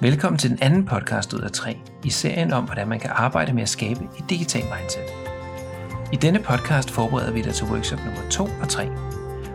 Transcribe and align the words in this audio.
Velkommen 0.00 0.38
til 0.38 0.50
den 0.50 0.58
anden 0.62 0.86
podcast 0.86 1.32
ud 1.32 1.40
af 1.40 1.50
tre 1.50 1.78
i 2.04 2.10
serien 2.10 2.52
om, 2.52 2.64
hvordan 2.64 2.88
man 2.88 3.00
kan 3.00 3.10
arbejde 3.12 3.52
med 3.52 3.62
at 3.62 3.68
skabe 3.68 4.00
et 4.18 4.30
digitalt 4.30 4.64
mindset. 4.78 5.02
I 6.12 6.16
denne 6.16 6.38
podcast 6.38 6.90
forbereder 6.90 7.32
vi 7.32 7.42
dig 7.42 7.54
til 7.54 7.66
workshop 7.66 7.98
nummer 8.04 8.30
2 8.30 8.48
og 8.62 8.68
3, 8.68 8.88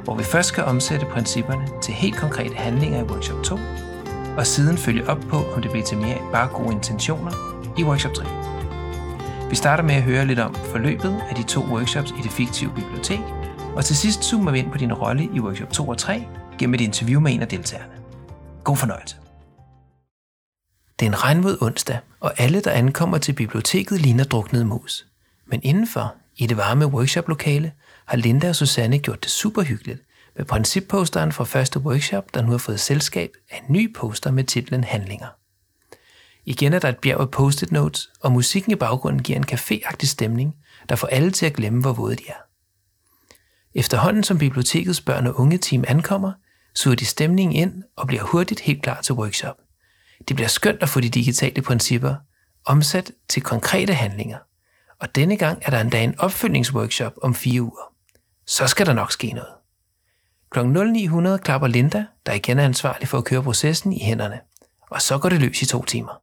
hvor 0.03 0.15
vi 0.15 0.23
først 0.23 0.49
skal 0.49 0.63
omsætte 0.63 1.05
principperne 1.05 1.67
til 1.81 1.93
helt 1.93 2.15
konkrete 2.15 2.55
handlinger 2.55 2.99
i 2.99 3.03
workshop 3.03 3.43
2, 3.43 3.57
og 4.37 4.47
siden 4.47 4.77
følge 4.77 5.09
op 5.09 5.19
på, 5.29 5.37
om 5.55 5.61
det 5.61 5.71
bliver 5.71 5.85
til 5.85 5.97
mere 5.97 6.17
end 6.19 6.31
bare 6.31 6.47
gode 6.47 6.73
intentioner 6.73 7.31
i 7.77 7.83
workshop 7.83 8.13
3. 8.13 8.25
Vi 9.49 9.55
starter 9.55 9.83
med 9.83 9.95
at 9.95 10.03
høre 10.03 10.25
lidt 10.25 10.39
om 10.39 10.55
forløbet 10.55 11.21
af 11.29 11.35
de 11.35 11.43
to 11.43 11.61
workshops 11.61 12.11
i 12.11 12.21
det 12.23 12.31
fiktive 12.31 12.71
bibliotek, 12.75 13.21
og 13.75 13.85
til 13.85 13.95
sidst 13.95 14.23
zoomer 14.23 14.51
vi 14.51 14.59
ind 14.59 14.71
på 14.71 14.77
din 14.77 14.93
rolle 14.93 15.29
i 15.33 15.39
workshop 15.39 15.69
2 15.69 15.87
og 15.87 15.97
3 15.97 16.25
gennem 16.59 16.73
et 16.73 16.81
interview 16.81 17.19
med 17.19 17.33
en 17.33 17.41
af 17.41 17.47
deltagerne. 17.47 17.93
God 18.63 18.77
fornøjelse. 18.77 19.22
Det 20.99 21.05
er 21.05 21.09
en 21.09 21.23
regnvåd 21.23 21.57
onsdag, 21.61 21.99
og 22.19 22.33
alle, 22.37 22.61
der 22.61 22.71
ankommer 22.71 23.17
til 23.17 23.33
biblioteket, 23.33 24.01
ligner 24.01 24.23
druknede 24.23 24.65
mus. 24.65 25.05
Men 25.47 25.59
indenfor, 25.63 26.15
i 26.37 26.47
det 26.47 26.57
varme 26.57 26.85
workshoplokale, 26.87 27.71
har 28.05 28.17
Linda 28.17 28.49
og 28.49 28.55
Susanne 28.55 28.99
gjort 28.99 29.23
det 29.23 29.31
super 29.31 29.61
hyggeligt 29.61 30.01
med 30.37 30.45
principposteren 30.45 31.31
fra 31.31 31.43
første 31.43 31.79
workshop, 31.79 32.33
der 32.33 32.41
nu 32.41 32.51
har 32.51 32.57
fået 32.57 32.79
selskab 32.79 33.31
af 33.49 33.57
en 33.57 33.73
ny 33.73 33.95
poster 33.95 34.31
med 34.31 34.43
titlen 34.43 34.83
Handlinger. 34.83 35.27
Igen 36.45 36.73
er 36.73 36.79
der 36.79 36.89
et 36.89 36.97
bjerg 36.97 37.19
af 37.19 37.31
post-it 37.31 37.71
notes, 37.71 38.09
og 38.21 38.31
musikken 38.31 38.71
i 38.71 38.75
baggrunden 38.75 39.23
giver 39.23 39.39
en 39.39 39.45
caféagtig 39.51 40.07
stemning, 40.07 40.55
der 40.89 40.95
får 40.95 41.07
alle 41.07 41.31
til 41.31 41.45
at 41.45 41.53
glemme, 41.53 41.81
hvor 41.81 41.93
våde 41.93 42.15
de 42.15 42.23
er. 42.27 42.41
Efterhånden 43.75 44.23
som 44.23 44.37
bibliotekets 44.37 45.01
børn 45.01 45.27
og 45.27 45.39
unge 45.39 45.57
team 45.57 45.83
ankommer, 45.87 46.31
suger 46.75 46.95
de 46.95 47.05
stemningen 47.05 47.55
ind 47.55 47.83
og 47.95 48.07
bliver 48.07 48.23
hurtigt 48.23 48.59
helt 48.59 48.83
klar 48.83 49.01
til 49.01 49.15
workshop. 49.15 49.55
Det 50.27 50.35
bliver 50.35 50.47
skønt 50.47 50.83
at 50.83 50.89
få 50.89 50.99
de 50.99 51.09
digitale 51.09 51.61
principper 51.61 52.15
omsat 52.65 53.11
til 53.29 53.41
konkrete 53.41 53.93
handlinger. 53.93 54.37
Og 54.99 55.15
denne 55.15 55.37
gang 55.37 55.61
er 55.61 55.71
der 55.71 55.81
endda 55.81 56.03
en 56.03 56.19
opfølgningsworkshop 56.19 57.13
om 57.21 57.35
fire 57.35 57.61
uger. 57.61 57.93
Så 58.47 58.67
skal 58.67 58.85
der 58.85 58.93
nok 58.93 59.11
ske 59.11 59.31
noget. 59.31 59.53
Kl. 60.51 60.59
0900 60.59 61.37
klapper 61.37 61.67
Linda, 61.67 62.05
der 62.25 62.33
igen 62.33 62.59
er 62.59 62.65
ansvarlig 62.65 63.07
for 63.07 63.17
at 63.17 63.25
køre 63.25 63.43
processen, 63.43 63.93
i 63.93 63.99
hænderne. 64.03 64.39
Og 64.91 65.01
så 65.01 65.17
går 65.17 65.29
det 65.29 65.41
løs 65.41 65.61
i 65.61 65.65
to 65.65 65.83
timer. 65.83 66.21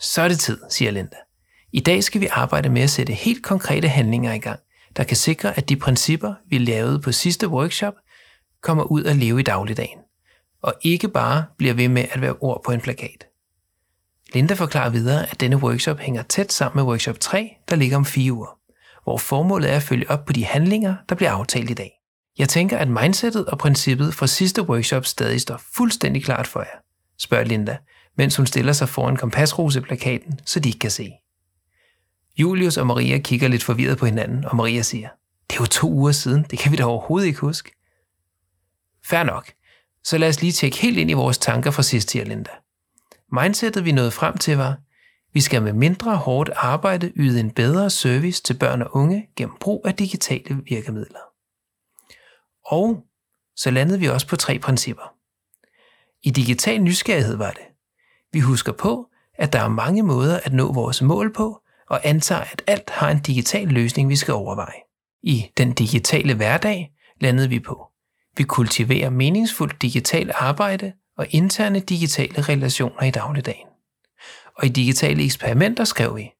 Så 0.00 0.22
er 0.22 0.28
det 0.28 0.40
tid, 0.40 0.58
siger 0.70 0.90
Linda. 0.90 1.16
I 1.72 1.80
dag 1.80 2.04
skal 2.04 2.20
vi 2.20 2.28
arbejde 2.30 2.68
med 2.68 2.82
at 2.82 2.90
sætte 2.90 3.12
helt 3.12 3.42
konkrete 3.42 3.88
handlinger 3.88 4.32
i 4.32 4.38
gang, 4.38 4.60
der 4.96 5.04
kan 5.04 5.16
sikre, 5.16 5.56
at 5.56 5.68
de 5.68 5.76
principper, 5.76 6.34
vi 6.50 6.58
lavede 6.58 7.00
på 7.00 7.12
sidste 7.12 7.48
workshop, 7.48 7.94
kommer 8.62 8.84
ud 8.84 9.04
at 9.04 9.16
leve 9.16 9.40
i 9.40 9.42
dagligdagen 9.42 10.03
og 10.64 10.74
ikke 10.82 11.08
bare 11.08 11.44
bliver 11.58 11.74
ved 11.74 11.88
med 11.88 12.04
at 12.10 12.20
være 12.20 12.36
ord 12.40 12.62
på 12.64 12.72
en 12.72 12.80
plakat. 12.80 13.26
Linda 14.34 14.54
forklarer 14.54 14.90
videre, 14.90 15.30
at 15.30 15.40
denne 15.40 15.56
workshop 15.56 15.98
hænger 15.98 16.22
tæt 16.22 16.52
sammen 16.52 16.84
med 16.84 16.90
workshop 16.90 17.20
3, 17.20 17.56
der 17.68 17.76
ligger 17.76 17.96
om 17.96 18.04
fire 18.04 18.32
uger, 18.32 18.58
hvor 19.04 19.18
formålet 19.18 19.72
er 19.72 19.76
at 19.76 19.82
følge 19.82 20.10
op 20.10 20.24
på 20.24 20.32
de 20.32 20.44
handlinger, 20.44 20.94
der 21.08 21.14
bliver 21.14 21.30
aftalt 21.30 21.70
i 21.70 21.74
dag. 21.74 21.92
Jeg 22.38 22.48
tænker, 22.48 22.78
at 22.78 22.88
mindsetet 22.88 23.46
og 23.46 23.58
princippet 23.58 24.14
fra 24.14 24.26
sidste 24.26 24.62
workshop 24.62 25.06
stadig 25.06 25.40
står 25.40 25.60
fuldstændig 25.74 26.24
klart 26.24 26.46
for 26.46 26.60
jer, 26.60 26.78
spørger 27.18 27.44
Linda, 27.44 27.76
mens 28.16 28.36
hun 28.36 28.46
stiller 28.46 28.72
sig 28.72 28.88
foran 28.88 29.16
kompasroseplakaten, 29.16 30.40
så 30.46 30.60
de 30.60 30.68
ikke 30.68 30.78
kan 30.78 30.90
se. 30.90 31.12
Julius 32.36 32.76
og 32.76 32.86
Maria 32.86 33.18
kigger 33.18 33.48
lidt 33.48 33.64
forvirret 33.64 33.98
på 33.98 34.06
hinanden, 34.06 34.44
og 34.44 34.56
Maria 34.56 34.82
siger, 34.82 35.08
det 35.50 35.56
er 35.56 35.60
jo 35.60 35.66
to 35.66 35.90
uger 35.90 36.12
siden, 36.12 36.46
det 36.50 36.58
kan 36.58 36.72
vi 36.72 36.76
da 36.76 36.84
overhovedet 36.84 37.26
ikke 37.26 37.40
huske. 37.40 37.70
Fær 39.06 39.22
nok, 39.22 39.52
så 40.04 40.18
lad 40.18 40.28
os 40.28 40.40
lige 40.40 40.52
tjekke 40.52 40.78
helt 40.78 40.98
ind 40.98 41.10
i 41.10 41.14
vores 41.14 41.38
tanker 41.38 41.70
fra 41.70 41.82
sidst, 41.82 42.12
her, 42.12 42.24
Linda. 42.24 42.50
Mindsetet 43.32 43.84
vi 43.84 43.92
nåede 43.92 44.10
frem 44.10 44.38
til 44.38 44.56
var, 44.56 44.76
vi 45.32 45.40
skal 45.40 45.62
med 45.62 45.72
mindre 45.72 46.16
hårdt 46.16 46.50
arbejde 46.56 47.12
yde 47.16 47.40
en 47.40 47.50
bedre 47.50 47.90
service 47.90 48.42
til 48.42 48.54
børn 48.54 48.82
og 48.82 48.96
unge 48.96 49.28
gennem 49.36 49.56
brug 49.60 49.82
af 49.86 49.94
digitale 49.94 50.60
virkemidler. 50.64 51.20
Og 52.66 53.02
så 53.56 53.70
landede 53.70 54.00
vi 54.00 54.08
også 54.08 54.26
på 54.28 54.36
tre 54.36 54.58
principper. 54.58 55.14
I 56.22 56.30
digital 56.30 56.82
nysgerrighed 56.82 57.36
var 57.36 57.50
det. 57.50 57.64
Vi 58.32 58.40
husker 58.40 58.72
på, 58.72 59.08
at 59.34 59.52
der 59.52 59.60
er 59.60 59.68
mange 59.68 60.02
måder 60.02 60.40
at 60.44 60.52
nå 60.52 60.72
vores 60.72 61.02
mål 61.02 61.32
på, 61.32 61.60
og 61.90 62.00
antager, 62.04 62.40
at 62.40 62.62
alt 62.66 62.90
har 62.90 63.10
en 63.10 63.20
digital 63.20 63.68
løsning, 63.68 64.08
vi 64.08 64.16
skal 64.16 64.34
overveje. 64.34 64.80
I 65.22 65.50
den 65.56 65.72
digitale 65.72 66.34
hverdag 66.34 66.92
landede 67.20 67.48
vi 67.48 67.60
på. 67.60 67.93
Vi 68.36 68.42
kultiverer 68.44 69.10
meningsfuldt 69.10 69.82
digitalt 69.82 70.30
arbejde 70.34 70.92
og 71.18 71.26
interne 71.30 71.80
digitale 71.80 72.42
relationer 72.42 73.02
i 73.02 73.10
dagligdagen. 73.10 73.66
Og 74.58 74.66
i 74.66 74.68
digitale 74.68 75.24
eksperimenter 75.24 75.84
skrev 75.84 76.16
vi, 76.16 76.30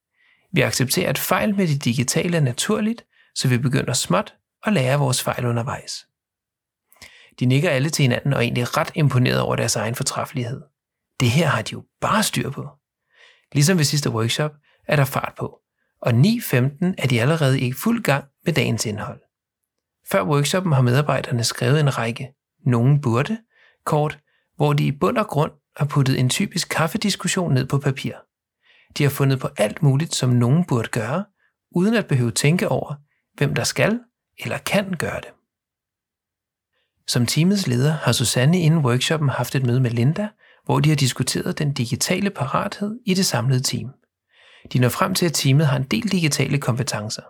vi 0.53 0.61
accepterer, 0.61 1.09
at 1.09 1.19
fejl 1.19 1.55
med 1.55 1.69
det 1.69 1.85
digitale 1.85 2.37
er 2.37 2.41
naturligt, 2.41 3.05
så 3.35 3.49
vi 3.49 3.59
begynder 3.59 3.93
småt 3.93 4.35
og 4.63 4.73
lære 4.73 4.99
vores 4.99 5.23
fejl 5.23 5.47
undervejs. 5.47 6.07
De 7.41 7.47
nikker 7.47 7.71
alle 7.71 7.91
til 7.91 8.03
hinanden 8.03 8.33
og 8.33 8.39
er 8.39 8.43
egentlig 8.43 8.77
ret 8.77 8.91
imponeret 8.95 9.41
over 9.41 9.57
deres 9.57 9.77
egen 9.77 9.95
fortræffelighed. 9.95 10.63
Det 11.21 11.31
her 11.31 11.47
har 11.47 11.63
de 11.63 11.73
jo 11.73 11.85
bare 12.01 12.23
styr 12.23 12.51
på. 12.51 12.69
Ligesom 13.53 13.79
ved 13.79 13.85
sidste 13.85 14.11
workshop 14.11 14.53
er 14.89 14.97
der 14.97 15.05
fart 15.05 15.33
på, 15.39 15.59
og 16.03 16.11
9.15 16.11 16.95
er 16.99 17.07
de 17.11 17.21
allerede 17.21 17.61
i 17.61 17.73
fuld 17.73 18.03
gang 18.03 18.25
med 18.45 18.53
dagens 18.53 18.87
indhold. 18.87 19.21
Før 20.11 20.23
workshoppen 20.23 20.73
har 20.73 20.83
medarbejderne 20.83 21.45
skrevet 21.45 21.81
en 21.81 21.99
række 21.99 22.29
nogen 22.67 23.01
burde 23.01 23.39
kort, 23.85 24.19
hvor 24.57 24.73
de 24.73 24.87
i 24.87 24.93
bund 24.93 25.19
og 25.19 25.27
grund 25.27 25.53
har 25.77 25.87
puttet 25.87 26.21
en 26.21 26.31
typisk 26.31 26.69
kaffediskussion 26.69 27.55
ned 27.55 27.67
på 27.67 27.79
papir. 27.79 28.15
De 28.99 29.03
har 29.03 29.11
fundet 29.11 29.41
på 29.41 29.49
alt 29.57 29.83
muligt, 29.83 30.15
som 30.15 30.31
nogen 30.31 30.65
burde 30.65 30.89
gøre, 30.89 31.25
uden 31.71 31.95
at 31.95 32.07
behøve 32.07 32.31
tænke 32.31 32.69
over, 32.69 32.95
hvem 33.35 33.55
der 33.55 33.65
skal 33.65 34.01
eller 34.39 34.59
kan 34.59 34.93
gøre 34.99 35.21
det. 35.21 35.31
Som 37.07 37.27
teamets 37.27 37.67
leder 37.67 37.93
har 37.93 38.13
Susanne 38.13 38.61
inden 38.61 38.85
workshoppen 38.85 39.29
haft 39.29 39.55
et 39.55 39.67
møde 39.67 39.81
med 39.81 39.91
Linda, 39.91 40.29
hvor 40.65 40.81
de 40.81 40.89
har 40.89 40.97
diskuteret 40.97 41.59
den 41.59 41.73
digitale 41.73 42.31
parathed 42.31 43.01
i 43.07 43.15
det 43.15 43.27
samlede 43.27 43.63
team. 43.63 43.91
De 44.73 44.79
når 44.79 44.89
frem 44.89 45.15
til, 45.15 45.27
at 45.27 45.33
teamet 45.33 45.67
har 45.67 45.77
en 45.77 45.83
del 45.83 46.13
digitale 46.13 46.59
kompetencer. 46.59 47.23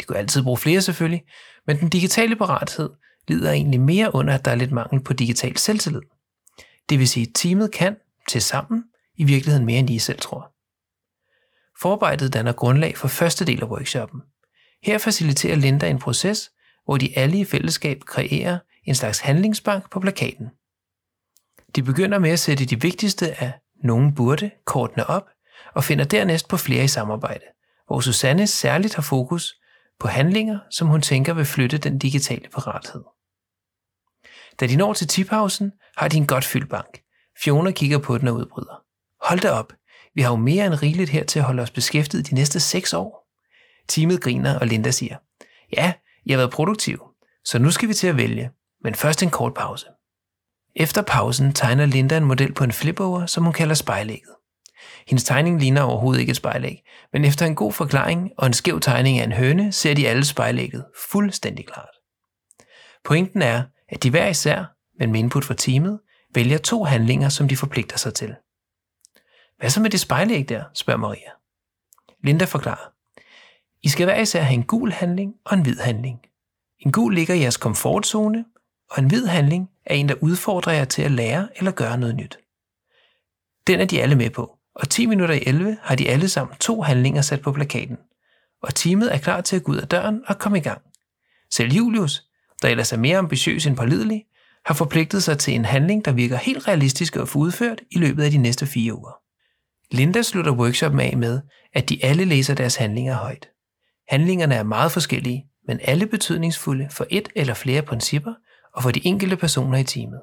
De 0.00 0.04
kunne 0.04 0.18
altid 0.18 0.42
bruge 0.42 0.58
flere 0.58 0.82
selvfølgelig, 0.82 1.24
men 1.66 1.80
den 1.80 1.88
digitale 1.88 2.36
parathed 2.36 2.90
lider 3.28 3.52
egentlig 3.52 3.80
mere 3.80 4.14
under, 4.14 4.34
at 4.34 4.44
der 4.44 4.50
er 4.50 4.54
lidt 4.54 4.72
mangel 4.72 5.02
på 5.02 5.12
digital 5.12 5.56
selvtillid. 5.56 6.00
Det 6.88 6.98
vil 6.98 7.08
sige, 7.08 7.26
at 7.26 7.34
teamet 7.34 7.72
kan, 7.72 7.96
til 8.28 8.42
sammen, 8.42 8.84
i 9.16 9.24
virkeligheden 9.24 9.66
mere 9.66 9.78
end 9.78 9.90
I 9.90 9.98
selv 9.98 10.18
tror. 10.18 10.52
Forarbejdet 11.80 12.32
danner 12.32 12.52
grundlag 12.52 12.96
for 12.96 13.08
første 13.08 13.44
del 13.44 13.62
af 13.62 13.66
workshoppen. 13.66 14.20
Her 14.82 14.98
faciliterer 14.98 15.56
Linda 15.56 15.88
en 15.88 15.98
proces, 15.98 16.50
hvor 16.84 16.96
de 16.96 17.18
alle 17.18 17.38
i 17.38 17.44
fællesskab 17.44 18.00
kreerer 18.00 18.58
en 18.84 18.94
slags 18.94 19.18
handlingsbank 19.18 19.90
på 19.90 20.00
plakaten. 20.00 20.48
De 21.76 21.82
begynder 21.82 22.18
med 22.18 22.30
at 22.30 22.38
sætte 22.38 22.64
de 22.64 22.80
vigtigste 22.80 23.40
af 23.42 23.52
nogen 23.84 24.14
burde 24.14 24.50
kortene 24.64 25.06
op, 25.06 25.28
og 25.74 25.84
finder 25.84 26.04
dernæst 26.04 26.48
på 26.48 26.56
flere 26.56 26.84
i 26.84 26.88
samarbejde, 26.88 27.44
hvor 27.86 28.00
Susanne 28.00 28.46
særligt 28.46 28.94
har 28.94 29.02
fokus 29.02 29.54
på 30.00 30.08
handlinger, 30.08 30.58
som 30.70 30.88
hun 30.88 31.02
tænker 31.02 31.34
vil 31.34 31.44
flytte 31.44 31.78
den 31.78 31.98
digitale 31.98 32.48
parathed. 32.48 33.04
Da 34.60 34.66
de 34.66 34.76
når 34.76 34.92
til 34.92 35.08
tiphausen, 35.08 35.72
har 35.96 36.08
de 36.08 36.16
en 36.16 36.26
godt 36.26 36.44
fyldt 36.44 36.70
bank. 36.70 37.02
Fiona 37.42 37.70
kigger 37.70 37.98
på 37.98 38.18
den 38.18 38.28
og 38.28 38.34
udbryder. 38.34 38.82
Hold 39.28 39.40
da 39.40 39.50
op, 39.50 39.72
vi 40.14 40.22
har 40.22 40.30
jo 40.30 40.36
mere 40.36 40.66
end 40.66 40.82
rigeligt 40.82 41.10
her 41.10 41.24
til 41.24 41.38
at 41.38 41.44
holde 41.44 41.62
os 41.62 41.70
beskæftiget 41.70 42.30
de 42.30 42.34
næste 42.34 42.60
seks 42.60 42.94
år. 42.94 43.28
Teamet 43.88 44.22
griner, 44.22 44.58
og 44.58 44.66
Linda 44.66 44.90
siger, 44.90 45.16
ja, 45.72 45.92
jeg 46.26 46.34
har 46.34 46.38
været 46.38 46.52
produktiv, 46.52 47.02
så 47.44 47.58
nu 47.58 47.70
skal 47.70 47.88
vi 47.88 47.94
til 47.94 48.06
at 48.06 48.16
vælge, 48.16 48.50
men 48.84 48.94
først 48.94 49.22
en 49.22 49.30
kort 49.30 49.54
pause. 49.54 49.86
Efter 50.76 51.02
pausen 51.02 51.52
tegner 51.52 51.86
Linda 51.86 52.16
en 52.16 52.24
model 52.24 52.54
på 52.54 52.64
en 52.64 52.72
flipover, 52.72 53.26
som 53.26 53.44
hun 53.44 53.52
kalder 53.52 53.74
spejlægget. 53.74 54.34
Hendes 55.08 55.24
tegning 55.24 55.60
ligner 55.60 55.82
overhovedet 55.82 56.20
ikke 56.20 56.30
et 56.30 56.36
spejlæg, 56.36 56.82
men 57.12 57.24
efter 57.24 57.46
en 57.46 57.54
god 57.54 57.72
forklaring 57.72 58.30
og 58.38 58.46
en 58.46 58.52
skæv 58.52 58.80
tegning 58.80 59.18
af 59.18 59.24
en 59.24 59.32
høne, 59.32 59.72
ser 59.72 59.94
de 59.94 60.08
alle 60.08 60.24
spejlægget 60.24 60.84
fuldstændig 61.10 61.66
klart. 61.66 61.88
Pointen 63.04 63.42
er, 63.42 63.62
at 63.88 64.02
de 64.02 64.10
hver 64.10 64.28
især, 64.28 64.64
men 64.98 65.12
med 65.12 65.20
input 65.20 65.44
fra 65.44 65.54
teamet, 65.54 66.00
vælger 66.34 66.58
to 66.58 66.84
handlinger, 66.84 67.28
som 67.28 67.48
de 67.48 67.56
forpligter 67.56 67.96
sig 67.96 68.14
til. 68.14 68.34
Hvad 69.58 69.70
så 69.70 69.80
med 69.80 69.90
det 69.90 70.00
spejlæg 70.00 70.48
der, 70.48 70.64
spørger 70.74 71.00
Maria. 71.00 71.30
Linda 72.24 72.44
forklarer. 72.44 72.92
I 73.82 73.88
skal 73.88 74.04
hver 74.04 74.20
især 74.20 74.42
have 74.42 74.54
en 74.54 74.64
gul 74.64 74.92
handling 74.92 75.34
og 75.44 75.56
en 75.56 75.62
hvid 75.62 75.78
handling. 75.78 76.20
En 76.78 76.92
gul 76.92 77.14
ligger 77.14 77.34
i 77.34 77.40
jeres 77.40 77.56
komfortzone, 77.56 78.44
og 78.90 79.02
en 79.02 79.08
hvid 79.08 79.26
handling 79.26 79.70
er 79.86 79.94
en, 79.94 80.08
der 80.08 80.14
udfordrer 80.20 80.72
jer 80.72 80.84
til 80.84 81.02
at 81.02 81.10
lære 81.10 81.48
eller 81.56 81.70
gøre 81.70 81.98
noget 81.98 82.16
nyt. 82.16 82.38
Den 83.66 83.80
er 83.80 83.84
de 83.84 84.02
alle 84.02 84.16
med 84.16 84.30
på, 84.30 84.55
og 84.76 84.88
10 84.88 85.06
minutter 85.06 85.34
i 85.34 85.42
11 85.46 85.76
har 85.82 85.94
de 85.94 86.08
alle 86.08 86.28
sammen 86.28 86.56
to 86.56 86.82
handlinger 86.82 87.22
sat 87.22 87.40
på 87.40 87.52
plakaten, 87.52 87.96
og 88.62 88.74
teamet 88.74 89.14
er 89.14 89.18
klar 89.18 89.40
til 89.40 89.56
at 89.56 89.62
gå 89.62 89.72
ud 89.72 89.76
af 89.76 89.88
døren 89.88 90.22
og 90.26 90.38
komme 90.38 90.58
i 90.58 90.60
gang. 90.60 90.82
Selv 91.50 91.72
Julius, 91.72 92.22
der 92.62 92.68
ellers 92.68 92.92
er 92.92 92.96
mere 92.96 93.18
ambitiøs 93.18 93.66
end 93.66 93.76
pålidelig, 93.76 94.24
har 94.66 94.74
forpligtet 94.74 95.22
sig 95.22 95.38
til 95.38 95.54
en 95.54 95.64
handling, 95.64 96.04
der 96.04 96.12
virker 96.12 96.36
helt 96.36 96.68
realistisk 96.68 97.16
at 97.16 97.28
få 97.28 97.38
udført 97.38 97.80
i 97.90 97.98
løbet 97.98 98.22
af 98.22 98.30
de 98.30 98.38
næste 98.38 98.66
fire 98.66 98.94
uger. 98.94 99.12
Linda 99.90 100.22
slutter 100.22 100.52
workshoppen 100.52 101.00
af 101.00 101.16
med, 101.16 101.40
at 101.74 101.88
de 101.88 102.04
alle 102.04 102.24
læser 102.24 102.54
deres 102.54 102.76
handlinger 102.76 103.14
højt. 103.14 103.48
Handlingerne 104.08 104.54
er 104.54 104.62
meget 104.62 104.92
forskellige, 104.92 105.46
men 105.66 105.80
alle 105.82 106.06
betydningsfulde 106.06 106.88
for 106.90 107.06
et 107.10 107.28
eller 107.36 107.54
flere 107.54 107.82
principper 107.82 108.34
og 108.74 108.82
for 108.82 108.90
de 108.90 109.06
enkelte 109.06 109.36
personer 109.36 109.78
i 109.78 109.84
teamet. 109.84 110.20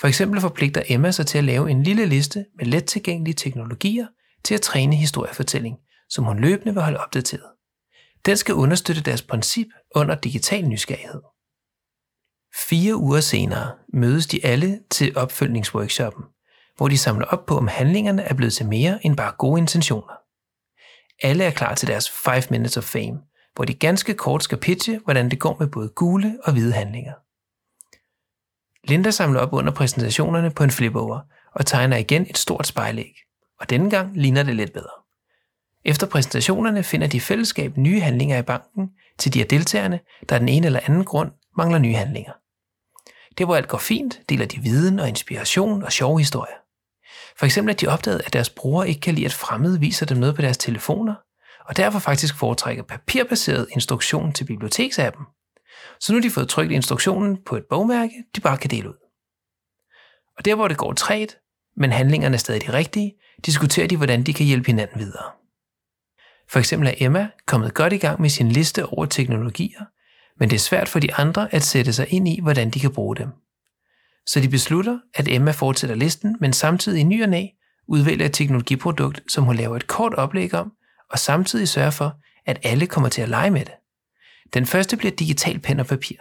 For 0.00 0.08
eksempel 0.08 0.40
forpligter 0.40 0.82
Emma 0.88 1.10
sig 1.10 1.26
til 1.26 1.38
at 1.38 1.44
lave 1.44 1.70
en 1.70 1.82
lille 1.82 2.06
liste 2.06 2.44
med 2.58 2.66
let 2.66 2.84
tilgængelige 2.84 3.34
teknologier 3.34 4.06
til 4.44 4.54
at 4.54 4.60
træne 4.60 4.96
historiefortælling, 4.96 5.76
som 6.08 6.24
hun 6.24 6.40
løbende 6.40 6.74
vil 6.74 6.82
holde 6.82 7.00
opdateret. 7.00 7.50
Den 8.26 8.36
skal 8.36 8.54
understøtte 8.54 9.02
deres 9.02 9.22
princip 9.22 9.66
under 9.94 10.14
digital 10.14 10.68
nysgerrighed. 10.68 11.20
Fire 12.56 12.96
uger 12.96 13.20
senere 13.20 13.72
mødes 13.92 14.26
de 14.26 14.46
alle 14.46 14.80
til 14.90 15.18
opfølgningsworkshoppen, 15.18 16.24
hvor 16.76 16.88
de 16.88 16.98
samler 16.98 17.26
op 17.26 17.46
på, 17.46 17.56
om 17.56 17.68
handlingerne 17.68 18.22
er 18.22 18.34
blevet 18.34 18.52
til 18.52 18.66
mere 18.66 19.06
end 19.06 19.16
bare 19.16 19.32
gode 19.38 19.60
intentioner. 19.60 20.14
Alle 21.22 21.44
er 21.44 21.50
klar 21.50 21.74
til 21.74 21.88
deres 21.88 22.10
5 22.10 22.42
Minutes 22.50 22.76
of 22.76 22.84
Fame, 22.84 23.18
hvor 23.54 23.64
de 23.64 23.74
ganske 23.74 24.14
kort 24.14 24.42
skal 24.42 24.58
pitche, 24.58 25.00
hvordan 25.04 25.30
det 25.30 25.40
går 25.40 25.56
med 25.60 25.66
både 25.66 25.88
gule 25.88 26.38
og 26.44 26.52
hvide 26.52 26.72
handlinger. 26.72 27.12
Linda 28.88 29.10
samler 29.10 29.40
op 29.40 29.52
under 29.52 29.72
præsentationerne 29.72 30.50
på 30.50 30.64
en 30.64 30.70
flipover 30.70 31.20
og 31.54 31.66
tegner 31.66 31.96
igen 31.96 32.26
et 32.30 32.38
stort 32.38 32.66
spejlæg, 32.66 33.12
og 33.60 33.70
denne 33.70 33.90
gang 33.90 34.16
ligner 34.16 34.42
det 34.42 34.56
lidt 34.56 34.72
bedre. 34.72 34.90
Efter 35.84 36.06
præsentationerne 36.06 36.82
finder 36.82 37.06
de 37.06 37.20
fællesskab 37.20 37.76
nye 37.76 38.00
handlinger 38.00 38.38
i 38.38 38.42
banken 38.42 38.90
til 39.18 39.34
de 39.34 39.40
af 39.40 39.46
deltagerne, 39.46 40.00
der 40.28 40.34
af 40.34 40.40
den 40.40 40.48
ene 40.48 40.66
eller 40.66 40.80
anden 40.84 41.04
grund 41.04 41.30
mangler 41.56 41.78
nye 41.78 41.94
handlinger. 41.94 42.32
Det 43.38 43.46
hvor 43.46 43.56
alt 43.56 43.68
går 43.68 43.78
fint, 43.78 44.20
deler 44.28 44.46
de 44.46 44.60
viden 44.60 45.00
og 45.00 45.08
inspiration 45.08 45.82
og 45.82 45.92
sjove 45.92 46.18
historier. 46.18 46.56
For 47.38 47.46
eksempel 47.46 47.74
at 47.74 47.80
de 47.80 47.86
opdagede, 47.86 48.22
at 48.26 48.32
deres 48.32 48.50
bror 48.50 48.84
ikke 48.84 49.00
kan 49.00 49.14
lide, 49.14 49.26
at 49.26 49.32
fremmede 49.32 49.80
viser 49.80 50.06
dem 50.06 50.18
noget 50.18 50.34
på 50.34 50.42
deres 50.42 50.58
telefoner, 50.58 51.14
og 51.64 51.76
derfor 51.76 51.98
faktisk 51.98 52.38
foretrækker 52.38 52.82
papirbaseret 52.82 53.66
instruktion 53.72 54.32
til 54.32 54.44
biblioteksappen. 54.44 55.24
Så 56.00 56.12
nu 56.12 56.16
har 56.16 56.22
de 56.22 56.30
fået 56.30 56.48
trykt 56.48 56.72
instruktionen 56.72 57.38
på 57.46 57.56
et 57.56 57.64
bogmærke, 57.70 58.24
de 58.36 58.40
bare 58.40 58.58
kan 58.58 58.70
dele 58.70 58.88
ud. 58.88 59.06
Og 60.38 60.44
der 60.44 60.54
hvor 60.54 60.68
det 60.68 60.76
går 60.76 60.92
træt, 60.92 61.36
men 61.76 61.92
handlingerne 61.92 62.34
er 62.34 62.38
stadig 62.38 62.66
de 62.66 62.72
rigtige, 62.72 63.12
diskuterer 63.46 63.86
de, 63.86 63.96
hvordan 63.96 64.22
de 64.22 64.34
kan 64.34 64.46
hjælpe 64.46 64.66
hinanden 64.66 65.00
videre. 65.00 65.30
For 66.48 66.58
eksempel 66.58 66.88
er 66.88 66.94
Emma 66.98 67.28
kommet 67.46 67.74
godt 67.74 67.92
i 67.92 67.98
gang 67.98 68.20
med 68.20 68.30
sin 68.30 68.48
liste 68.52 68.86
over 68.86 69.06
teknologier, 69.06 69.84
men 70.38 70.50
det 70.50 70.56
er 70.56 70.60
svært 70.60 70.88
for 70.88 70.98
de 70.98 71.14
andre 71.14 71.54
at 71.54 71.62
sætte 71.62 71.92
sig 71.92 72.12
ind 72.12 72.28
i, 72.28 72.40
hvordan 72.42 72.70
de 72.70 72.80
kan 72.80 72.92
bruge 72.92 73.16
dem. 73.16 73.28
Så 74.26 74.40
de 74.40 74.48
beslutter, 74.48 74.98
at 75.14 75.28
Emma 75.28 75.50
fortsætter 75.50 75.96
listen, 75.96 76.36
men 76.40 76.52
samtidig 76.52 77.00
i 77.00 77.04
ny 77.04 77.22
og 77.22 77.28
næ 77.28 77.46
udvælger 77.88 78.26
et 78.26 78.34
teknologiprodukt, 78.34 79.32
som 79.32 79.44
hun 79.44 79.56
laver 79.56 79.76
et 79.76 79.86
kort 79.86 80.14
oplæg 80.14 80.54
om, 80.54 80.72
og 81.10 81.18
samtidig 81.18 81.68
sørger 81.68 81.90
for, 81.90 82.16
at 82.46 82.58
alle 82.62 82.86
kommer 82.86 83.08
til 83.08 83.22
at 83.22 83.28
lege 83.28 83.50
med 83.50 83.64
det. 83.64 83.74
Den 84.54 84.66
første 84.66 84.96
bliver 84.96 85.16
digital 85.16 85.58
pen 85.58 85.80
og 85.80 85.86
papir. 85.86 86.16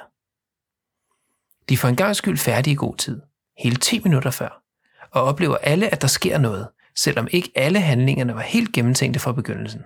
De 1.69 1.77
får 1.77 1.87
en 1.87 1.95
gang 1.95 2.15
skyld 2.15 2.37
færdig 2.37 2.73
i 2.73 2.75
god 2.75 2.97
tid, 2.97 3.21
hele 3.57 3.75
10 3.75 3.99
minutter 4.03 4.31
før, 4.31 4.63
og 5.11 5.23
oplever 5.23 5.57
alle, 5.57 5.89
at 5.89 6.01
der 6.01 6.07
sker 6.07 6.37
noget, 6.37 6.69
selvom 6.95 7.27
ikke 7.31 7.51
alle 7.55 7.81
handlingerne 7.81 8.35
var 8.35 8.41
helt 8.41 8.73
gennemtænkte 8.73 9.19
fra 9.19 9.31
begyndelsen. 9.31 9.81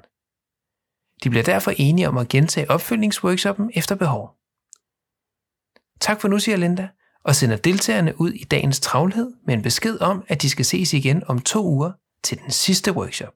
De 1.23 1.29
bliver 1.29 1.43
derfor 1.43 1.71
enige 1.77 2.07
om 2.07 2.17
at 2.17 2.27
gentage 2.27 2.69
opfølgningsworkshoppen 2.69 3.71
efter 3.75 3.95
behov. 3.95 4.35
Tak 5.99 6.21
for 6.21 6.27
nu, 6.27 6.39
siger 6.39 6.57
Linda, 6.57 6.89
og 7.23 7.35
sender 7.35 7.57
deltagerne 7.57 8.21
ud 8.21 8.31
i 8.31 8.43
dagens 8.43 8.79
travlhed 8.79 9.33
med 9.45 9.53
en 9.53 9.61
besked 9.61 10.01
om, 10.01 10.23
at 10.27 10.41
de 10.41 10.49
skal 10.49 10.65
ses 10.65 10.93
igen 10.93 11.23
om 11.27 11.39
to 11.41 11.65
uger 11.65 11.91
til 12.23 12.39
den 12.39 12.51
sidste 12.51 12.93
workshop. 12.93 13.33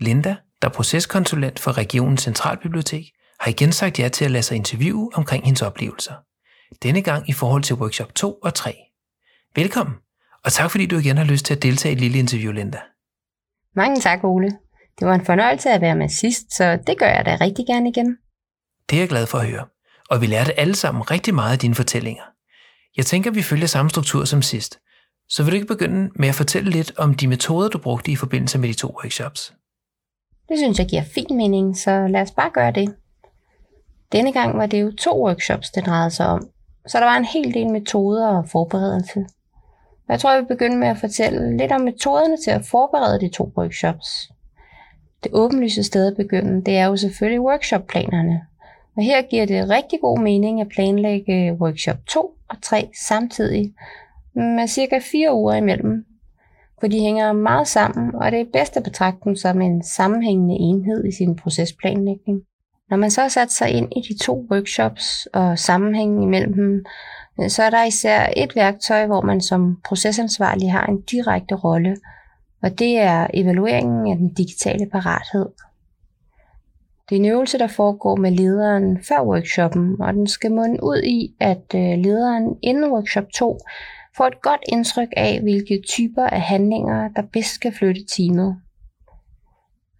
Linda, 0.00 0.36
der 0.64 0.70
er 0.70 0.74
proceskonsulent 0.74 1.58
for 1.58 1.78
regionens 1.78 2.22
centralbibliotek, 2.22 3.04
har 3.40 3.50
igen 3.50 3.72
sagt 3.72 3.98
ja 3.98 4.08
til 4.08 4.24
at 4.24 4.30
lade 4.30 4.42
sig 4.42 4.56
interviewe 4.56 5.10
omkring 5.14 5.44
hendes 5.44 5.62
oplevelser. 5.62 6.14
Denne 6.82 7.02
gang 7.02 7.28
i 7.28 7.32
forhold 7.32 7.62
til 7.62 7.76
workshop 7.76 8.14
2 8.14 8.32
og 8.32 8.54
3. 8.54 8.74
Velkommen, 9.56 9.96
og 10.44 10.52
tak 10.52 10.70
fordi 10.70 10.86
du 10.86 10.98
igen 10.98 11.16
har 11.16 11.24
lyst 11.24 11.44
til 11.44 11.54
at 11.54 11.62
deltage 11.62 11.92
i 11.92 11.96
et 11.96 12.00
lille 12.00 12.18
interview, 12.18 12.52
Linda. 12.52 12.78
Mange 13.76 14.00
tak, 14.00 14.24
Ole. 14.24 14.50
Det 14.98 15.08
var 15.08 15.14
en 15.14 15.24
fornøjelse 15.24 15.70
at 15.70 15.80
være 15.80 15.96
med 15.96 16.08
sidst, 16.08 16.56
så 16.56 16.78
det 16.86 16.98
gør 16.98 17.06
jeg 17.06 17.24
da 17.24 17.36
rigtig 17.40 17.66
gerne 17.66 17.88
igen. 17.88 18.16
Det 18.90 18.96
er 18.96 19.00
jeg 19.00 19.08
glad 19.08 19.26
for 19.26 19.38
at 19.38 19.46
høre, 19.46 19.66
og 20.10 20.20
vi 20.20 20.26
lærte 20.26 20.60
alle 20.60 20.74
sammen 20.74 21.10
rigtig 21.10 21.34
meget 21.34 21.52
af 21.52 21.58
dine 21.58 21.74
fortællinger. 21.74 22.24
Jeg 22.96 23.06
tænker, 23.06 23.30
vi 23.30 23.42
følger 23.42 23.66
samme 23.66 23.90
struktur 23.90 24.24
som 24.24 24.42
sidst, 24.42 24.78
så 25.28 25.42
vil 25.42 25.52
du 25.52 25.54
ikke 25.54 25.74
begynde 25.74 26.10
med 26.16 26.28
at 26.28 26.34
fortælle 26.34 26.70
lidt 26.70 26.92
om 26.98 27.14
de 27.14 27.28
metoder, 27.28 27.68
du 27.68 27.78
brugte 27.78 28.10
i 28.10 28.16
forbindelse 28.16 28.58
med 28.58 28.68
de 28.68 28.74
to 28.74 28.96
workshops? 29.02 29.52
Det 30.48 30.58
synes 30.58 30.78
jeg 30.78 30.86
giver 30.86 31.02
fin 31.02 31.36
mening, 31.36 31.76
så 31.76 32.06
lad 32.06 32.20
os 32.20 32.30
bare 32.30 32.50
gøre 32.50 32.70
det. 32.72 32.94
Denne 34.12 34.32
gang 34.32 34.58
var 34.58 34.66
det 34.66 34.82
jo 34.82 34.92
to 34.92 35.24
workshops, 35.24 35.70
det 35.70 35.86
drejede 35.86 36.10
sig 36.10 36.26
om, 36.26 36.48
så 36.86 36.98
der 36.98 37.04
var 37.04 37.16
en 37.16 37.24
hel 37.24 37.54
del 37.54 37.70
metoder 37.70 38.28
og 38.28 38.48
forberedelse. 38.48 39.26
Jeg 40.08 40.20
tror, 40.20 40.32
jeg 40.32 40.40
vil 40.40 40.48
begynde 40.48 40.76
med 40.76 40.88
at 40.88 40.98
fortælle 40.98 41.56
lidt 41.56 41.72
om 41.72 41.80
metoderne 41.80 42.36
til 42.36 42.50
at 42.50 42.64
forberede 42.64 43.20
de 43.20 43.28
to 43.28 43.52
workshops. 43.56 44.30
Det 45.24 45.32
åbenlyse 45.34 45.84
sted 45.84 46.06
at 46.06 46.16
begynde, 46.16 46.64
det 46.64 46.76
er 46.76 46.86
jo 46.86 46.96
selvfølgelig 46.96 47.40
workshopplanerne. 47.40 48.40
Og 48.96 49.02
her 49.02 49.22
giver 49.22 49.46
det 49.46 49.70
rigtig 49.70 50.00
god 50.00 50.18
mening 50.18 50.60
at 50.60 50.68
planlægge 50.68 51.56
workshop 51.60 51.96
2 52.06 52.34
og 52.48 52.56
3 52.62 52.90
samtidig, 53.08 53.74
med 54.34 54.68
cirka 54.68 55.00
4 55.12 55.34
uger 55.34 55.54
imellem, 55.54 56.06
for 56.84 56.88
de 56.88 57.00
hænger 57.00 57.32
meget 57.32 57.68
sammen, 57.68 58.14
og 58.14 58.32
det 58.32 58.40
er 58.40 58.44
bedst 58.52 58.76
at 58.76 58.82
betragte 58.82 59.20
dem 59.24 59.36
som 59.36 59.60
en 59.60 59.82
sammenhængende 59.82 60.54
enhed 60.54 61.04
i 61.04 61.12
sin 61.12 61.36
procesplanlægning. 61.36 62.42
Når 62.90 62.96
man 62.96 63.10
så 63.10 63.20
har 63.20 63.28
sat 63.28 63.52
sig 63.52 63.70
ind 63.70 63.92
i 63.96 64.00
de 64.00 64.24
to 64.24 64.46
workshops 64.50 65.28
og 65.34 65.58
sammenhængen 65.58 66.22
imellem 66.22 66.52
dem, 66.52 66.84
øh, 67.40 67.50
så 67.50 67.62
er 67.62 67.70
der 67.70 67.84
især 67.84 68.26
et 68.36 68.56
værktøj, 68.56 69.06
hvor 69.06 69.20
man 69.20 69.40
som 69.40 69.80
procesansvarlig 69.84 70.72
har 70.72 70.86
en 70.86 71.00
direkte 71.00 71.54
rolle, 71.54 71.96
og 72.62 72.78
det 72.78 72.98
er 72.98 73.26
evalueringen 73.34 74.12
af 74.12 74.18
den 74.18 74.34
digitale 74.34 74.86
parathed. 74.92 75.46
Det 77.08 77.16
er 77.16 77.20
en 77.20 77.30
øvelse, 77.30 77.58
der 77.58 77.66
foregår 77.66 78.16
med 78.16 78.30
lederen 78.30 78.98
før 79.08 79.22
workshoppen, 79.22 79.96
og 80.00 80.12
den 80.12 80.26
skal 80.26 80.50
munde 80.52 80.82
ud 80.82 81.02
i, 81.02 81.34
at 81.40 81.74
øh, 81.74 81.98
lederen 81.98 82.56
inden 82.62 82.92
workshop 82.92 83.24
2 83.34 83.58
får 84.16 84.26
et 84.26 84.42
godt 84.42 84.60
indtryk 84.72 85.08
af, 85.16 85.40
hvilke 85.42 85.82
typer 85.88 86.26
af 86.26 86.40
handlinger, 86.40 87.08
der 87.08 87.22
bedst 87.32 87.54
skal 87.54 87.72
flytte 87.72 88.00
teamet. 88.16 88.56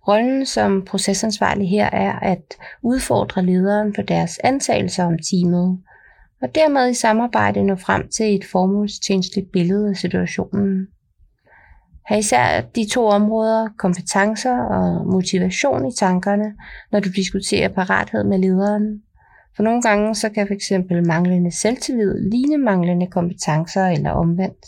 Rollen 0.09 0.47
som 0.47 0.85
procesansvarlig 0.85 1.71
her 1.71 1.90
er 1.92 2.12
at 2.12 2.42
udfordre 2.83 3.42
lederen 3.42 3.92
på 3.92 4.02
deres 4.02 4.38
antagelser 4.44 5.04
om 5.04 5.18
teamet, 5.30 5.78
og 6.42 6.54
dermed 6.54 6.90
i 6.90 6.94
samarbejde 6.94 7.62
nå 7.62 7.76
frem 7.76 8.09
til 8.09 8.35
et 8.35 8.44
formålstjenestligt 8.44 9.52
billede 9.52 9.90
af 9.90 9.97
situationen. 9.97 10.87
Har 12.06 12.16
især 12.16 12.61
de 12.61 12.88
to 12.90 13.06
områder, 13.06 13.68
kompetencer 13.78 14.59
og 14.59 15.06
motivation 15.06 15.87
i 15.87 15.94
tankerne, 15.99 16.54
når 16.92 17.00
du 17.00 17.09
diskuterer 17.16 17.68
parathed 17.68 18.25
med 18.25 18.38
lederen. 18.38 19.02
For 19.56 19.62
nogle 19.62 19.82
gange 19.82 20.14
så 20.14 20.28
kan 20.28 20.49
f.eks. 20.49 20.73
manglende 21.06 21.50
selvtillid 21.50 22.30
ligne 22.30 22.58
manglende 22.58 23.06
kompetencer 23.06 23.87
eller 23.87 24.11
omvendt. 24.11 24.66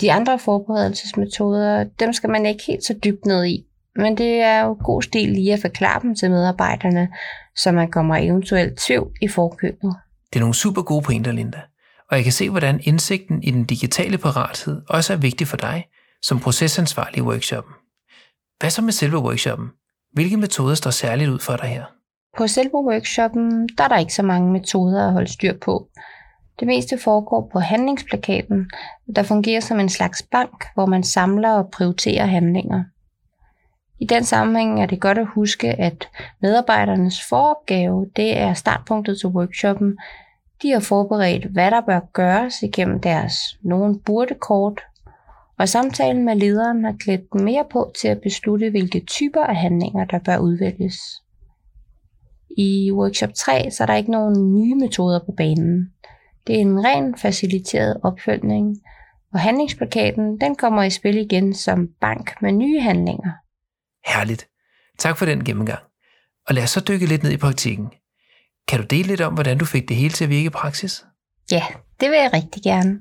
De 0.00 0.12
andre 0.12 0.38
forberedelsesmetoder, 0.38 1.84
dem 2.00 2.12
skal 2.12 2.30
man 2.30 2.46
ikke 2.46 2.64
helt 2.66 2.84
så 2.84 2.94
dybt 3.04 3.24
ned 3.26 3.46
i, 3.46 3.66
men 3.96 4.18
det 4.18 4.40
er 4.40 4.64
jo 4.64 4.76
god 4.84 5.02
stil 5.02 5.28
lige 5.28 5.52
at 5.52 5.60
forklare 5.60 6.02
dem 6.02 6.14
til 6.14 6.30
medarbejderne, 6.30 7.08
så 7.56 7.72
man 7.72 7.90
kommer 7.90 8.16
eventuelt 8.16 8.78
tvivl 8.78 9.12
i 9.22 9.28
forkøbet. 9.28 9.96
Det 10.32 10.36
er 10.36 10.40
nogle 10.40 10.54
super 10.54 10.82
gode 10.82 11.02
pointer, 11.02 11.32
Linda. 11.32 11.60
Og 12.10 12.16
jeg 12.16 12.24
kan 12.24 12.32
se, 12.32 12.50
hvordan 12.50 12.80
indsigten 12.82 13.42
i 13.42 13.50
den 13.50 13.64
digitale 13.64 14.18
parathed 14.18 14.82
også 14.88 15.12
er 15.12 15.16
vigtig 15.16 15.46
for 15.46 15.56
dig 15.56 15.84
som 16.22 16.40
procesansvarlig 16.40 17.18
i 17.18 17.22
workshoppen. 17.22 17.74
Hvad 18.60 18.70
så 18.70 18.82
med 18.82 18.92
selve 18.92 19.18
workshoppen? 19.18 19.68
Hvilke 20.12 20.36
metoder 20.36 20.74
står 20.74 20.90
særligt 20.90 21.30
ud 21.30 21.38
for 21.38 21.56
dig 21.56 21.68
her? 21.68 21.84
På 22.38 22.46
selve 22.46 22.74
workshoppen, 22.74 23.68
der 23.78 23.84
er 23.84 23.88
der 23.88 23.98
ikke 23.98 24.14
så 24.14 24.22
mange 24.22 24.52
metoder 24.52 25.06
at 25.06 25.12
holde 25.12 25.32
styr 25.32 25.58
på. 25.58 25.88
Det 26.60 26.66
meste 26.66 26.98
foregår 26.98 27.48
på 27.52 27.58
handlingsplakaten, 27.58 28.70
der 29.16 29.22
fungerer 29.22 29.60
som 29.60 29.80
en 29.80 29.88
slags 29.88 30.22
bank, 30.22 30.64
hvor 30.74 30.86
man 30.86 31.02
samler 31.02 31.50
og 31.50 31.70
prioriterer 31.70 32.26
handlinger. 32.26 32.84
I 33.98 34.04
den 34.04 34.24
sammenhæng 34.24 34.82
er 34.82 34.86
det 34.86 35.00
godt 35.00 35.18
at 35.18 35.26
huske, 35.26 35.68
at 35.68 36.08
medarbejdernes 36.42 37.28
foropgave, 37.28 38.06
det 38.16 38.38
er 38.38 38.54
startpunktet 38.54 39.18
til 39.18 39.28
workshoppen. 39.28 39.98
De 40.62 40.70
har 40.70 40.80
forberedt, 40.80 41.44
hvad 41.44 41.70
der 41.70 41.80
bør 41.80 42.00
gøres 42.12 42.62
igennem 42.62 43.00
deres 43.00 43.34
nogen 43.62 44.00
burde 44.00 44.34
kort, 44.34 44.80
og 45.58 45.68
samtalen 45.68 46.24
med 46.24 46.36
lederen 46.36 46.84
har 46.84 46.94
klædt 47.00 47.34
mere 47.34 47.64
på 47.70 47.92
til 48.00 48.08
at 48.08 48.20
beslutte, 48.20 48.70
hvilke 48.70 49.00
typer 49.00 49.44
af 49.44 49.56
handlinger, 49.56 50.04
der 50.04 50.18
bør 50.18 50.38
udvælges. 50.38 50.98
I 52.56 52.92
workshop 52.92 53.34
3 53.34 53.70
så 53.70 53.82
er 53.82 53.86
der 53.86 53.94
ikke 53.94 54.10
nogen 54.10 54.54
nye 54.54 54.74
metoder 54.74 55.20
på 55.26 55.32
banen. 55.36 55.92
Det 56.46 56.54
er 56.56 56.60
en 56.60 56.84
ren 56.84 57.16
faciliteret 57.18 58.00
opfølgning, 58.04 58.76
og 59.32 59.40
handlingsplakaten 59.40 60.40
den 60.40 60.56
kommer 60.56 60.82
i 60.82 60.90
spil 60.90 61.16
igen 61.16 61.54
som 61.54 61.88
bank 62.00 62.42
med 62.42 62.52
nye 62.52 62.80
handlinger. 62.80 63.30
Herligt. 64.06 64.48
Tak 64.98 65.18
for 65.18 65.24
den 65.26 65.44
gennemgang. 65.44 65.82
Og 66.48 66.54
lad 66.54 66.62
os 66.62 66.70
så 66.70 66.80
dykke 66.80 67.06
lidt 67.06 67.22
ned 67.22 67.32
i 67.32 67.36
praktikken. 67.36 67.86
Kan 68.68 68.80
du 68.80 68.86
dele 68.86 69.08
lidt 69.08 69.20
om, 69.20 69.34
hvordan 69.34 69.58
du 69.58 69.64
fik 69.64 69.88
det 69.88 69.96
hele 69.96 70.12
til 70.12 70.24
at 70.24 70.30
virke 70.30 70.46
i 70.46 70.50
praksis? 70.50 71.04
Ja, 71.50 71.62
det 72.00 72.10
vil 72.10 72.18
jeg 72.18 72.30
rigtig 72.32 72.62
gerne. 72.62 73.00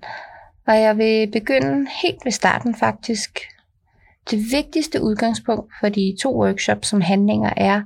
Og 0.67 0.79
jeg 0.79 0.97
vil 0.97 1.31
begynde 1.31 1.87
helt 2.03 2.25
ved 2.25 2.31
starten 2.31 2.75
faktisk. 2.75 3.39
Det 4.31 4.39
vigtigste 4.51 5.01
udgangspunkt 5.01 5.73
for 5.79 5.89
de 5.89 6.17
to 6.21 6.39
workshops 6.41 6.87
som 6.87 7.01
handlinger 7.01 7.53
er, 7.57 7.81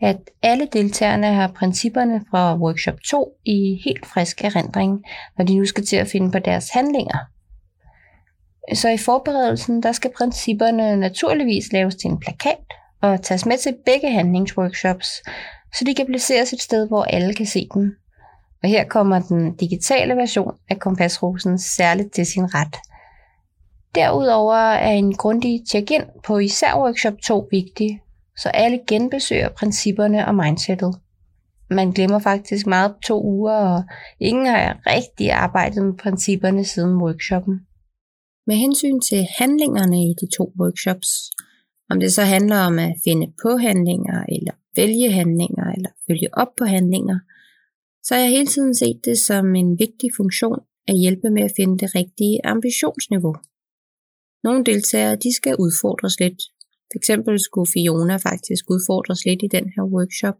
at 0.00 0.16
alle 0.42 0.68
deltagerne 0.72 1.34
har 1.34 1.48
principperne 1.48 2.24
fra 2.30 2.56
workshop 2.56 2.94
2 3.10 3.32
i 3.44 3.80
helt 3.84 4.06
frisk 4.06 4.44
erindring, 4.44 5.04
når 5.38 5.44
de 5.44 5.58
nu 5.58 5.66
skal 5.66 5.86
til 5.86 5.96
at 5.96 6.08
finde 6.08 6.32
på 6.32 6.38
deres 6.38 6.70
handlinger. 6.70 7.18
Så 8.74 8.88
i 8.88 8.98
forberedelsen, 8.98 9.82
der 9.82 9.92
skal 9.92 10.12
principperne 10.16 10.96
naturligvis 10.96 11.72
laves 11.72 11.94
til 11.94 12.10
en 12.10 12.20
plakat 12.20 12.64
og 13.00 13.22
tages 13.22 13.46
med 13.46 13.58
til 13.58 13.76
begge 13.84 14.10
handlingsworkshops, 14.10 15.22
så 15.74 15.84
de 15.84 15.94
kan 15.94 16.06
placeres 16.06 16.52
et 16.52 16.60
sted, 16.60 16.88
hvor 16.88 17.02
alle 17.02 17.34
kan 17.34 17.46
se 17.46 17.68
dem. 17.74 17.96
Og 18.62 18.68
her 18.68 18.84
kommer 18.84 19.20
den 19.20 19.56
digitale 19.56 20.16
version 20.16 20.54
af 20.68 20.78
Kompasrosen 20.78 21.58
særligt 21.58 22.12
til 22.12 22.26
sin 22.26 22.54
ret. 22.54 22.76
Derudover 23.94 24.56
er 24.56 24.90
en 24.90 25.14
grundig 25.14 25.62
check-in 25.68 26.02
på 26.24 26.38
især 26.38 26.76
workshop 26.76 27.14
2 27.24 27.48
vigtig, 27.50 28.00
så 28.38 28.48
alle 28.48 28.80
genbesøger 28.88 29.48
principperne 29.48 30.26
og 30.26 30.34
mindsetet. 30.34 30.94
Man 31.70 31.90
glemmer 31.90 32.18
faktisk 32.18 32.66
meget 32.66 32.90
på 32.94 32.98
to 33.06 33.24
uger, 33.24 33.52
og 33.52 33.82
ingen 34.20 34.46
har 34.46 34.80
rigtig 34.86 35.32
arbejdet 35.32 35.84
med 35.84 35.94
principperne 35.98 36.64
siden 36.64 37.02
workshoppen. 37.02 37.60
Med 38.46 38.56
hensyn 38.56 39.00
til 39.00 39.26
handlingerne 39.38 39.98
i 40.10 40.14
de 40.20 40.36
to 40.36 40.52
workshops, 40.60 41.08
om 41.90 42.00
det 42.00 42.12
så 42.12 42.22
handler 42.22 42.58
om 42.58 42.78
at 42.78 42.94
finde 43.04 43.26
på 43.42 43.56
handlinger, 43.56 44.24
eller 44.28 44.52
vælge 44.76 45.12
handlinger, 45.12 45.66
eller 45.76 45.90
følge 46.06 46.28
op 46.32 46.52
på 46.58 46.64
handlinger, 46.64 47.18
så 48.02 48.14
har 48.14 48.20
jeg 48.22 48.30
hele 48.30 48.46
tiden 48.46 48.74
set 48.74 49.00
det 49.04 49.18
som 49.18 49.54
en 49.54 49.78
vigtig 49.78 50.10
funktion 50.16 50.58
at 50.88 50.94
hjælpe 50.98 51.30
med 51.30 51.42
at 51.42 51.52
finde 51.56 51.78
det 51.78 51.94
rigtige 51.94 52.46
ambitionsniveau. 52.46 53.34
Nogle 54.44 54.64
deltagere 54.64 55.16
de 55.16 55.36
skal 55.36 55.56
udfordres 55.64 56.20
lidt. 56.20 56.40
For 56.90 56.96
eksempel 57.00 57.34
skulle 57.40 57.72
Fiona 57.74 58.16
faktisk 58.16 58.64
udfordres 58.74 59.24
lidt 59.28 59.42
i 59.42 59.54
den 59.56 59.66
her 59.74 59.84
workshop, 59.94 60.38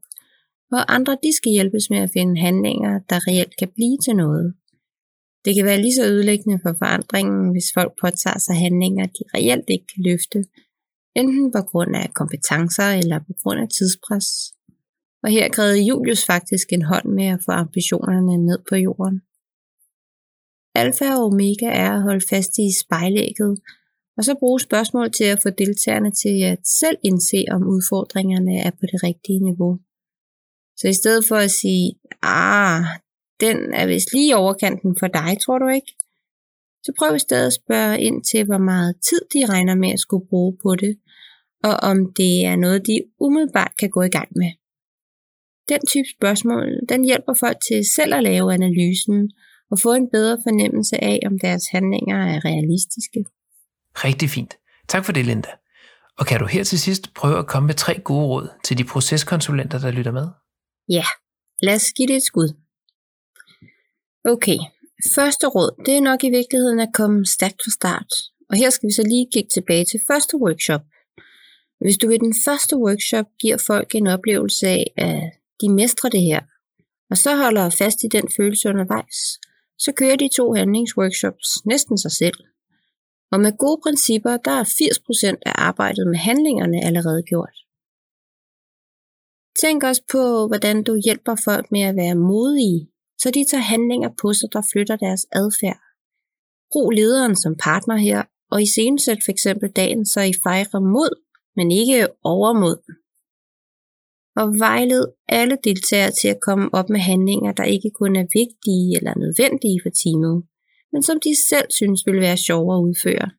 og 0.72 0.94
andre 0.96 1.18
de 1.24 1.30
skal 1.36 1.52
hjælpes 1.52 1.90
med 1.90 1.98
at 1.98 2.10
finde 2.16 2.40
handlinger, 2.46 2.92
der 3.10 3.18
reelt 3.28 3.54
kan 3.60 3.70
blive 3.76 3.98
til 4.04 4.16
noget. 4.16 4.54
Det 5.44 5.54
kan 5.54 5.64
være 5.64 5.82
lige 5.82 5.98
så 5.98 6.04
ødelæggende 6.12 6.58
for 6.64 6.72
forandringen, 6.78 7.52
hvis 7.54 7.68
folk 7.76 7.92
påtager 8.02 8.38
sig 8.38 8.56
handlinger, 8.64 9.06
de 9.06 9.22
reelt 9.34 9.68
ikke 9.74 9.86
kan 9.92 10.02
løfte, 10.08 10.38
enten 11.20 11.52
på 11.56 11.62
grund 11.70 11.96
af 11.96 12.14
kompetencer 12.20 12.88
eller 13.00 13.18
på 13.18 13.32
grund 13.42 13.60
af 13.60 13.68
tidspres. 13.68 14.28
Og 15.22 15.30
her 15.30 15.48
krævede 15.48 15.86
Julius 15.88 16.26
faktisk 16.26 16.66
en 16.72 16.82
hånd 16.82 17.08
med 17.18 17.26
at 17.34 17.40
få 17.44 17.52
ambitionerne 17.52 18.36
ned 18.48 18.58
på 18.68 18.76
jorden. 18.86 19.16
Alfa 20.82 21.08
og 21.16 21.24
omega 21.24 21.68
er 21.84 21.92
at 21.92 22.02
holde 22.02 22.26
fast 22.30 22.52
i 22.58 22.66
spejlægget, 22.82 23.52
og 24.16 24.24
så 24.24 24.34
bruge 24.38 24.60
spørgsmål 24.60 25.12
til 25.12 25.24
at 25.24 25.42
få 25.42 25.50
deltagerne 25.50 26.10
til 26.10 26.42
at 26.42 26.58
selv 26.80 26.98
indse, 27.04 27.44
om 27.50 27.62
udfordringerne 27.62 28.54
er 28.66 28.70
på 28.70 28.84
det 28.92 29.02
rigtige 29.02 29.40
niveau. 29.40 29.78
Så 30.76 30.88
i 30.88 30.92
stedet 30.92 31.24
for 31.28 31.36
at 31.36 31.50
sige, 31.50 31.94
ah, 32.22 32.84
den 33.40 33.56
er 33.74 33.86
vist 33.86 34.12
lige 34.12 34.36
overkanten 34.36 34.96
for 34.98 35.06
dig, 35.06 35.36
tror 35.44 35.58
du 35.58 35.68
ikke? 35.68 35.92
Så 36.84 36.92
prøv 36.98 37.16
i 37.16 37.18
stedet 37.26 37.46
at 37.46 37.58
spørge 37.62 38.00
ind 38.00 38.24
til, 38.24 38.44
hvor 38.44 38.58
meget 38.58 38.94
tid 39.08 39.20
de 39.34 39.46
regner 39.52 39.74
med 39.74 39.90
at 39.92 40.00
skulle 40.00 40.26
bruge 40.28 40.56
på 40.62 40.74
det, 40.74 40.98
og 41.64 41.74
om 41.90 41.96
det 42.20 42.44
er 42.44 42.56
noget, 42.56 42.86
de 42.86 42.96
umiddelbart 43.20 43.72
kan 43.78 43.90
gå 43.90 44.02
i 44.02 44.14
gang 44.18 44.28
med. 44.40 44.50
Den 45.68 45.82
type 45.92 46.08
spørgsmål, 46.18 46.66
den 46.88 47.04
hjælper 47.04 47.34
folk 47.34 47.58
til 47.68 47.80
selv 47.96 48.14
at 48.14 48.22
lave 48.22 48.54
analysen 48.54 49.30
og 49.70 49.78
få 49.78 49.92
en 49.94 50.08
bedre 50.10 50.38
fornemmelse 50.46 51.04
af, 51.04 51.18
om 51.26 51.38
deres 51.38 51.64
handlinger 51.74 52.18
er 52.32 52.44
realistiske. 52.44 53.24
Rigtig 54.04 54.30
fint. 54.30 54.54
Tak 54.88 55.04
for 55.04 55.12
det, 55.12 55.26
Linda. 55.26 55.50
Og 56.18 56.26
kan 56.26 56.40
du 56.40 56.46
her 56.46 56.64
til 56.64 56.80
sidst 56.80 57.14
prøve 57.14 57.38
at 57.38 57.46
komme 57.46 57.66
med 57.66 57.74
tre 57.74 58.00
gode 58.00 58.26
råd 58.26 58.48
til 58.64 58.78
de 58.78 58.84
proceskonsulenter, 58.84 59.78
der 59.78 59.90
lytter 59.90 60.12
med? 60.12 60.26
Ja, 60.88 61.04
lad 61.62 61.74
os 61.74 61.92
give 61.96 62.08
det 62.08 62.16
et 62.16 62.22
skud. 62.22 62.48
Okay, 64.24 64.58
første 65.14 65.46
råd, 65.46 65.82
det 65.86 65.96
er 65.96 66.00
nok 66.00 66.24
i 66.24 66.30
virkeligheden 66.30 66.80
at 66.80 66.88
komme 66.94 67.26
stærkt 67.26 67.60
fra 67.64 67.70
start. 67.70 68.12
Og 68.50 68.56
her 68.56 68.70
skal 68.70 68.86
vi 68.88 68.92
så 68.92 69.02
lige 69.02 69.28
kigge 69.32 69.48
tilbage 69.54 69.84
til 69.84 70.00
første 70.06 70.36
workshop. 70.36 70.80
Hvis 71.80 71.98
du 71.98 72.08
ved 72.08 72.18
den 72.18 72.34
første 72.44 72.76
workshop 72.76 73.26
giver 73.40 73.56
folk 73.66 73.94
en 73.94 74.06
oplevelse 74.06 74.66
af, 74.68 74.84
at 74.96 75.22
de 75.60 75.68
mestrer 75.68 76.10
det 76.10 76.20
her, 76.20 76.40
og 77.10 77.16
så 77.16 77.36
holder 77.36 77.70
fast 77.70 77.98
i 78.04 78.08
den 78.08 78.28
følelse 78.36 78.68
undervejs, 78.68 79.18
så 79.78 79.92
kører 79.96 80.16
de 80.16 80.28
to 80.36 80.52
handlingsworkshops 80.52 81.48
næsten 81.64 81.98
sig 81.98 82.12
selv. 82.12 82.38
Og 83.32 83.40
med 83.40 83.52
gode 83.58 83.80
principper, 83.82 84.36
der 84.36 84.50
er 84.50 84.64
80% 84.64 85.42
af 85.46 85.52
arbejdet 85.68 86.06
med 86.06 86.18
handlingerne 86.28 86.78
allerede 86.88 87.22
gjort. 87.22 87.56
Tænk 89.60 89.82
også 89.82 90.02
på, 90.12 90.46
hvordan 90.46 90.76
du 90.82 91.00
hjælper 91.04 91.36
folk 91.44 91.66
med 91.72 91.80
at 91.80 91.96
være 91.96 92.14
modige, 92.14 92.90
så 93.22 93.30
de 93.30 93.44
tager 93.50 93.70
handlinger 93.74 94.10
på 94.22 94.32
sig, 94.32 94.48
der 94.52 94.62
flytter 94.72 94.96
deres 94.96 95.26
adfærd. 95.32 95.80
Brug 96.72 96.90
lederen 96.90 97.36
som 97.36 97.54
partner 97.68 97.96
her, 97.96 98.22
og 98.50 98.62
i 98.62 98.66
scenesæt 98.66 99.18
for 99.24 99.32
eksempel 99.32 99.68
dagen, 99.70 100.06
så 100.06 100.20
I 100.20 100.32
fejrer 100.44 100.80
mod, 100.80 101.12
men 101.56 101.70
ikke 101.70 102.08
overmod. 102.34 102.78
Og 104.40 104.46
vejled 104.58 105.04
alle 105.28 105.58
deltagere 105.64 106.12
til 106.20 106.28
at 106.28 106.40
komme 106.46 106.66
op 106.78 106.88
med 106.90 107.00
handlinger, 107.00 107.52
der 107.52 107.64
ikke 107.64 107.90
kun 107.90 108.16
er 108.16 108.26
vigtige 108.40 108.96
eller 108.96 109.14
nødvendige 109.18 109.80
for 109.82 109.90
teamet, 110.00 110.36
men 110.92 111.02
som 111.02 111.20
de 111.24 111.32
selv 111.48 111.68
synes 111.70 112.06
vil 112.06 112.20
være 112.20 112.36
sjove 112.36 112.74
at 112.76 112.80
udføre. 112.80 113.30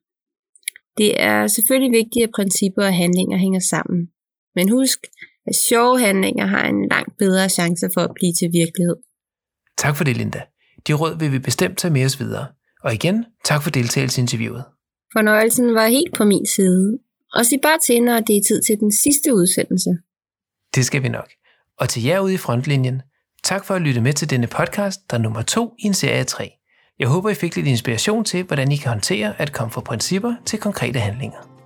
Det 0.98 1.22
er 1.22 1.46
selvfølgelig 1.46 1.92
vigtigt, 1.92 2.24
at 2.24 2.30
principper 2.34 2.84
og 2.84 2.94
handlinger 2.94 3.38
hænger 3.38 3.60
sammen. 3.60 4.08
Men 4.54 4.68
husk, 4.68 4.98
at 5.46 5.56
sjove 5.68 6.00
handlinger 6.00 6.46
har 6.46 6.64
en 6.68 6.88
langt 6.88 7.16
bedre 7.18 7.48
chance 7.48 7.90
for 7.94 8.00
at 8.00 8.14
blive 8.14 8.32
til 8.32 8.48
virkelighed. 8.52 8.96
Tak 9.78 9.96
for 9.96 10.04
det, 10.04 10.16
Linda. 10.16 10.42
De 10.86 10.92
råd 10.92 11.18
vil 11.18 11.32
vi 11.32 11.38
bestemt 11.38 11.78
tage 11.78 11.92
med 11.92 12.04
os 12.04 12.20
videre. 12.20 12.46
Og 12.84 12.94
igen, 12.94 13.24
tak 13.44 13.62
for 13.62 13.70
deltagelse 13.70 14.20
i 14.20 14.22
interviewet. 14.22 14.64
Fornøjelsen 15.12 15.74
var 15.74 15.86
helt 15.86 16.14
på 16.14 16.24
min 16.24 16.46
side. 16.46 16.98
Og 17.34 17.46
sig 17.46 17.58
bare 17.62 17.78
til, 17.86 18.02
når 18.02 18.20
det 18.20 18.36
er 18.36 18.40
tid 18.48 18.62
til 18.62 18.80
den 18.80 18.92
sidste 18.92 19.34
udsendelse. 19.34 19.90
Det 20.74 20.84
skal 20.84 21.02
vi 21.02 21.08
nok. 21.08 21.30
Og 21.78 21.88
til 21.88 22.02
jer 22.02 22.20
ude 22.20 22.34
i 22.34 22.36
frontlinjen, 22.36 23.02
tak 23.44 23.64
for 23.64 23.74
at 23.74 23.82
lytte 23.82 24.00
med 24.00 24.12
til 24.12 24.30
denne 24.30 24.46
podcast, 24.46 25.00
der 25.10 25.16
er 25.16 25.22
nummer 25.22 25.42
to 25.42 25.74
i 25.78 25.86
en 25.86 25.94
serie 25.94 26.24
3. 26.24 26.57
Jeg 26.98 27.08
håber, 27.08 27.30
I 27.30 27.34
fik 27.34 27.56
lidt 27.56 27.66
inspiration 27.66 28.24
til, 28.24 28.42
hvordan 28.44 28.72
I 28.72 28.76
kan 28.76 28.88
håndtere 28.88 29.34
at 29.38 29.52
komme 29.52 29.70
fra 29.70 29.80
principper 29.80 30.34
til 30.44 30.58
konkrete 30.58 30.98
handlinger. 30.98 31.57